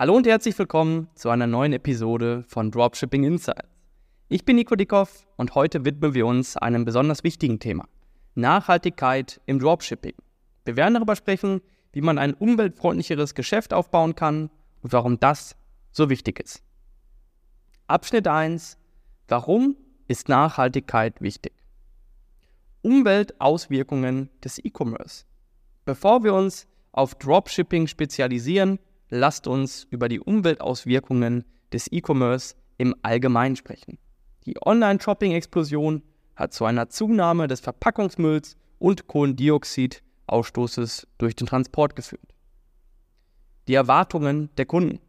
Hallo 0.00 0.16
und 0.16 0.26
herzlich 0.26 0.58
willkommen 0.58 1.08
zu 1.14 1.28
einer 1.28 1.46
neuen 1.46 1.74
Episode 1.74 2.42
von 2.48 2.70
Dropshipping 2.70 3.22
Insights. 3.22 3.68
Ich 4.30 4.46
bin 4.46 4.56
Nico 4.56 4.74
Dickhoff 4.74 5.26
und 5.36 5.54
heute 5.54 5.84
widmen 5.84 6.14
wir 6.14 6.24
uns 6.24 6.56
einem 6.56 6.86
besonders 6.86 7.22
wichtigen 7.22 7.58
Thema: 7.58 7.86
Nachhaltigkeit 8.34 9.42
im 9.44 9.58
Dropshipping. 9.58 10.14
Wir 10.64 10.76
werden 10.76 10.94
darüber 10.94 11.16
sprechen, 11.16 11.60
wie 11.92 12.00
man 12.00 12.16
ein 12.16 12.32
umweltfreundlicheres 12.32 13.34
Geschäft 13.34 13.74
aufbauen 13.74 14.14
kann 14.14 14.48
und 14.80 14.94
warum 14.94 15.20
das 15.20 15.54
so 15.92 16.08
wichtig 16.08 16.40
ist. 16.40 16.62
Abschnitt 17.86 18.26
1: 18.26 18.78
Warum 19.28 19.76
ist 20.08 20.30
Nachhaltigkeit 20.30 21.20
wichtig? 21.20 21.52
Umweltauswirkungen 22.80 24.30
des 24.42 24.64
E-Commerce. 24.64 25.26
Bevor 25.84 26.24
wir 26.24 26.32
uns 26.32 26.66
auf 26.90 27.16
Dropshipping 27.16 27.86
spezialisieren, 27.86 28.78
lasst 29.10 29.46
uns 29.46 29.86
über 29.90 30.08
die 30.08 30.20
Umweltauswirkungen 30.20 31.44
des 31.72 31.90
E-Commerce 31.92 32.54
im 32.78 32.94
Allgemeinen 33.02 33.56
sprechen. 33.56 33.98
Die 34.46 34.56
Online-Shopping-Explosion 34.64 36.02
hat 36.34 36.54
zu 36.54 36.64
einer 36.64 36.88
Zunahme 36.88 37.46
des 37.48 37.60
Verpackungsmülls 37.60 38.56
und 38.78 39.06
Kohlendioxidausstoßes 39.08 41.06
durch 41.18 41.36
den 41.36 41.46
Transport 41.46 41.94
geführt. 41.94 42.34
Die 43.68 43.74
Erwartungen 43.74 44.48
der 44.56 44.64
Kunden. 44.64 45.00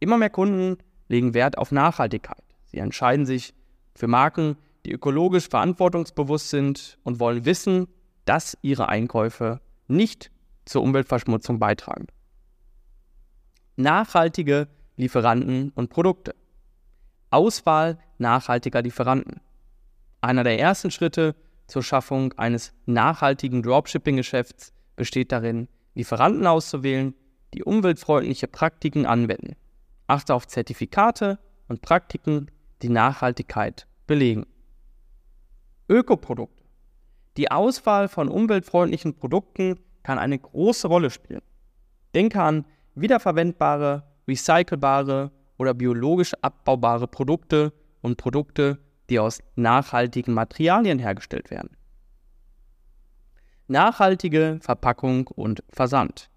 Immer 0.00 0.16
mehr 0.16 0.30
Kunden 0.30 0.78
legen 1.08 1.34
Wert 1.34 1.58
auf 1.58 1.70
Nachhaltigkeit. 1.70 2.42
Sie 2.64 2.78
entscheiden 2.78 3.26
sich 3.26 3.52
für 3.94 4.06
Marken, 4.06 4.56
die 4.86 4.92
ökologisch 4.92 5.48
verantwortungsbewusst 5.48 6.50
sind 6.50 6.98
und 7.04 7.20
wollen 7.20 7.44
wissen, 7.44 7.88
dass 8.24 8.56
ihre 8.62 8.88
Einkäufe 8.88 9.60
nicht 9.86 10.30
zur 10.64 10.82
Umweltverschmutzung 10.82 11.58
beitragen 11.58 12.06
nachhaltige 13.76 14.68
Lieferanten 14.96 15.70
und 15.74 15.90
Produkte. 15.90 16.34
Auswahl 17.30 17.98
nachhaltiger 18.18 18.82
Lieferanten. 18.82 19.40
Einer 20.20 20.44
der 20.44 20.58
ersten 20.58 20.90
Schritte 20.90 21.34
zur 21.66 21.82
Schaffung 21.82 22.32
eines 22.34 22.72
nachhaltigen 22.86 23.62
Dropshipping-Geschäfts 23.62 24.72
besteht 24.96 25.32
darin, 25.32 25.68
Lieferanten 25.94 26.46
auszuwählen, 26.46 27.14
die 27.54 27.64
umweltfreundliche 27.64 28.48
Praktiken 28.48 29.06
anwenden. 29.06 29.56
Achte 30.06 30.34
auf 30.34 30.46
Zertifikate 30.46 31.38
und 31.68 31.82
Praktiken, 31.82 32.50
die 32.82 32.88
Nachhaltigkeit 32.88 33.86
belegen. 34.06 34.46
Ökoprodukte. 35.88 36.64
Die 37.36 37.50
Auswahl 37.50 38.08
von 38.08 38.28
umweltfreundlichen 38.28 39.14
Produkten 39.14 39.80
kann 40.02 40.18
eine 40.18 40.38
große 40.38 40.86
Rolle 40.86 41.10
spielen. 41.10 41.42
Denke 42.14 42.40
an 42.40 42.64
wiederverwendbare, 42.94 44.04
recycelbare 44.26 45.30
oder 45.58 45.74
biologisch 45.74 46.32
abbaubare 46.42 47.06
Produkte 47.06 47.72
und 48.00 48.16
Produkte, 48.16 48.78
die 49.10 49.18
aus 49.18 49.40
nachhaltigen 49.56 50.34
Materialien 50.34 50.98
hergestellt 50.98 51.50
werden. 51.50 51.76
Nachhaltige 53.66 54.58
Verpackung 54.60 55.26
und 55.28 55.64
Versand. 55.70 56.28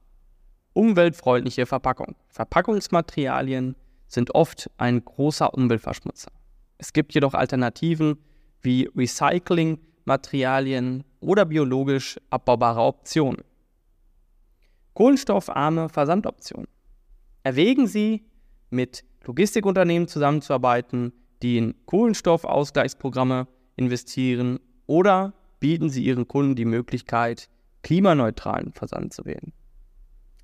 Umweltfreundliche 0.73 1.65
Verpackung. 1.65 2.15
Verpackungsmaterialien 2.29 3.75
sind 4.07 4.33
oft 4.35 4.69
ein 4.77 5.03
großer 5.03 5.53
Umweltverschmutzer. 5.53 6.31
Es 6.77 6.93
gibt 6.93 7.13
jedoch 7.13 7.33
Alternativen 7.33 8.17
wie 8.61 8.89
Recyclingmaterialien 8.95 11.03
oder 11.19 11.43
biologisch 11.45 12.17
abbaubare 12.29 12.81
Optionen. 12.81 13.43
Kohlenstoffarme 14.97 15.89
Versandoptionen. 15.89 16.67
Erwägen 17.43 17.85
Sie, 17.85 18.25
mit 18.71 19.05
Logistikunternehmen 19.25 20.07
zusammenzuarbeiten, 20.07 21.13
die 21.43 21.59
in 21.59 21.75
Kohlenstoffausgleichsprogramme 21.85 23.47
investieren 23.75 24.59
oder 24.87 25.35
bieten 25.59 25.91
Sie 25.91 26.03
Ihren 26.03 26.27
Kunden 26.27 26.55
die 26.55 26.65
Möglichkeit, 26.65 27.47
klimaneutralen 27.83 28.73
Versand 28.73 29.13
zu 29.13 29.25
wählen. 29.25 29.53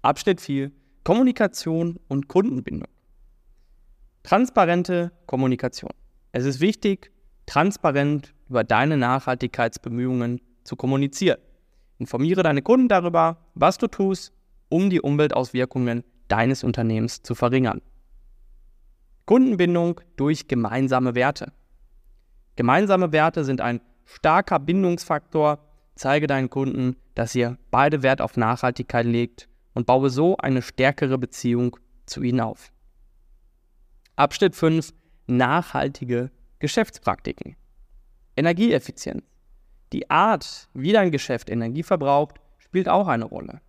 Abschnitt 0.03 0.39
4. 0.39 0.71
Kommunikation 1.03 1.99
und 2.07 2.27
Kundenbindung. 2.27 2.91
Transparente 4.21 5.13
Kommunikation. 5.25 5.93
Es 6.31 6.45
ist 6.45 6.61
wichtig, 6.61 7.11
transparent 7.47 8.35
über 8.49 8.63
deine 8.63 8.97
Nachhaltigkeitsbemühungen 8.97 10.41
zu 10.63 10.75
kommunizieren. 10.75 11.39
Informiere 11.97 12.43
deine 12.43 12.61
Kunden 12.61 12.87
darüber, 12.87 13.47
was 13.55 13.79
du 13.79 13.87
tust 13.87 14.31
um 14.73 14.89
die 14.89 15.01
Umweltauswirkungen 15.01 16.03
deines 16.29 16.63
Unternehmens 16.63 17.21
zu 17.21 17.35
verringern. 17.35 17.83
Kundenbindung 19.25 20.01
durch 20.15 20.47
gemeinsame 20.47 21.13
Werte. 21.13 21.53
Gemeinsame 22.55 23.11
Werte 23.11 23.45
sind 23.45 23.61
ein 23.61 23.81
starker 24.05 24.57
Bindungsfaktor. 24.57 25.59
Zeige 25.93 26.25
deinen 26.25 26.49
Kunden, 26.49 26.95
dass 27.13 27.35
ihr 27.35 27.59
beide 27.69 28.01
Wert 28.01 28.19
auf 28.19 28.35
Nachhaltigkeit 28.35 29.05
legt 29.05 29.47
und 29.75 29.85
baue 29.85 30.09
so 30.09 30.37
eine 30.37 30.63
stärkere 30.63 31.19
Beziehung 31.19 31.77
zu 32.07 32.23
ihnen 32.23 32.41
auf. 32.41 32.71
Abschnitt 34.15 34.55
5. 34.55 34.91
Nachhaltige 35.27 36.31
Geschäftspraktiken. 36.57 37.55
Energieeffizienz. 38.35 39.21
Die 39.91 40.09
Art, 40.09 40.67
wie 40.73 40.93
dein 40.93 41.11
Geschäft 41.11 41.51
Energie 41.51 41.83
verbraucht, 41.83 42.37
spielt 42.57 42.89
auch 42.89 43.07
eine 43.07 43.25
Rolle. 43.25 43.61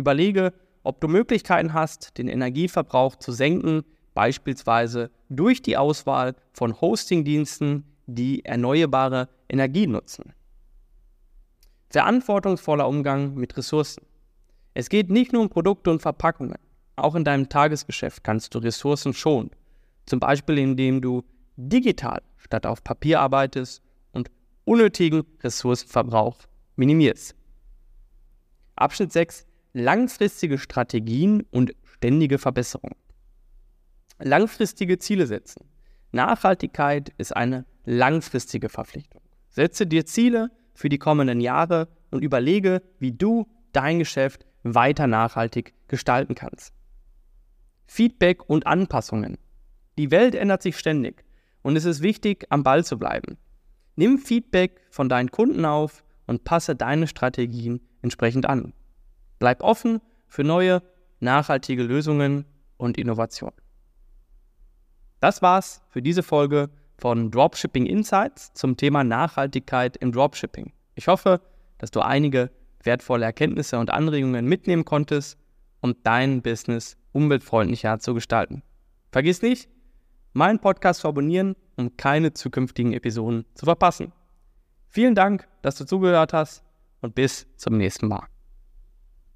Überlege, 0.00 0.52
ob 0.82 1.00
du 1.00 1.08
Möglichkeiten 1.08 1.72
hast, 1.72 2.18
den 2.18 2.28
Energieverbrauch 2.28 3.16
zu 3.16 3.32
senken, 3.32 3.84
beispielsweise 4.14 5.10
durch 5.28 5.62
die 5.62 5.76
Auswahl 5.76 6.34
von 6.52 6.80
Hostingdiensten, 6.80 7.84
die 8.06 8.44
erneuerbare 8.44 9.28
Energie 9.48 9.86
nutzen. 9.86 10.32
Verantwortungsvoller 11.90 12.88
Umgang 12.88 13.34
mit 13.34 13.56
Ressourcen. 13.56 14.04
Es 14.74 14.88
geht 14.88 15.10
nicht 15.10 15.32
nur 15.32 15.42
um 15.42 15.48
Produkte 15.48 15.90
und 15.90 16.00
Verpackungen. 16.02 16.58
Auch 16.96 17.14
in 17.14 17.24
deinem 17.24 17.48
Tagesgeschäft 17.48 18.22
kannst 18.22 18.54
du 18.54 18.58
Ressourcen 18.58 19.12
schonen. 19.12 19.50
Zum 20.06 20.20
Beispiel 20.20 20.58
indem 20.58 21.00
du 21.00 21.24
digital 21.56 22.22
statt 22.36 22.66
auf 22.66 22.82
Papier 22.82 23.20
arbeitest 23.20 23.82
und 24.12 24.30
unnötigen 24.64 25.24
Ressourcenverbrauch 25.42 26.38
minimierst. 26.76 27.34
Abschnitt 28.76 29.12
6 29.12 29.46
langfristige 29.72 30.58
Strategien 30.58 31.44
und 31.50 31.74
ständige 31.84 32.38
Verbesserung. 32.38 32.96
Langfristige 34.18 34.98
Ziele 34.98 35.26
setzen. 35.26 35.64
Nachhaltigkeit 36.12 37.12
ist 37.18 37.36
eine 37.36 37.64
langfristige 37.84 38.68
Verpflichtung. 38.68 39.22
Setze 39.48 39.86
dir 39.86 40.06
Ziele 40.06 40.50
für 40.74 40.88
die 40.88 40.98
kommenden 40.98 41.40
Jahre 41.40 41.88
und 42.10 42.22
überlege, 42.22 42.82
wie 42.98 43.12
du 43.12 43.46
dein 43.72 43.98
Geschäft 43.98 44.44
weiter 44.62 45.06
nachhaltig 45.06 45.74
gestalten 45.88 46.34
kannst. 46.34 46.74
Feedback 47.86 48.48
und 48.48 48.66
Anpassungen. 48.66 49.38
Die 49.98 50.10
Welt 50.10 50.34
ändert 50.34 50.62
sich 50.62 50.78
ständig 50.78 51.24
und 51.62 51.76
es 51.76 51.84
ist 51.84 52.02
wichtig, 52.02 52.46
am 52.50 52.62
Ball 52.62 52.84
zu 52.84 52.98
bleiben. 52.98 53.38
Nimm 53.96 54.18
Feedback 54.18 54.80
von 54.90 55.08
deinen 55.08 55.30
Kunden 55.30 55.64
auf 55.64 56.04
und 56.26 56.44
passe 56.44 56.76
deine 56.76 57.06
Strategien 57.06 57.80
entsprechend 58.02 58.46
an. 58.46 58.72
Bleib 59.40 59.62
offen 59.62 60.00
für 60.28 60.44
neue, 60.44 60.82
nachhaltige 61.18 61.82
Lösungen 61.82 62.44
und 62.76 62.98
Innovationen. 62.98 63.56
Das 65.18 65.42
war's 65.42 65.82
für 65.88 66.02
diese 66.02 66.22
Folge 66.22 66.70
von 66.98 67.30
Dropshipping 67.30 67.86
Insights 67.86 68.52
zum 68.52 68.76
Thema 68.76 69.02
Nachhaltigkeit 69.02 69.96
im 69.96 70.12
Dropshipping. 70.12 70.72
Ich 70.94 71.08
hoffe, 71.08 71.40
dass 71.78 71.90
du 71.90 72.00
einige 72.00 72.50
wertvolle 72.84 73.24
Erkenntnisse 73.24 73.78
und 73.78 73.90
Anregungen 73.90 74.44
mitnehmen 74.44 74.84
konntest, 74.84 75.38
um 75.80 75.94
dein 76.02 76.42
Business 76.42 76.98
umweltfreundlicher 77.12 77.98
zu 77.98 78.12
gestalten. 78.12 78.62
Vergiss 79.10 79.40
nicht, 79.40 79.70
meinen 80.34 80.58
Podcast 80.58 81.00
zu 81.00 81.08
abonnieren, 81.08 81.56
um 81.76 81.96
keine 81.96 82.34
zukünftigen 82.34 82.92
Episoden 82.92 83.46
zu 83.54 83.64
verpassen. 83.64 84.12
Vielen 84.88 85.14
Dank, 85.14 85.48
dass 85.62 85.76
du 85.76 85.86
zugehört 85.86 86.34
hast 86.34 86.62
und 87.00 87.14
bis 87.14 87.46
zum 87.56 87.78
nächsten 87.78 88.06
Mal. 88.06 88.26